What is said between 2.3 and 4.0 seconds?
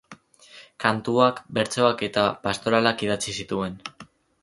pastoralak idatzi zituen.